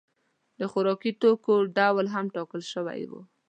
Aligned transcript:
د 0.59 0.61
خوراکي 0.71 1.11
توکو 1.21 1.53
ډول 1.77 2.05
هم 2.15 2.25
ټاکل 2.35 2.61
شوی 2.73 3.01
و. 3.09 3.13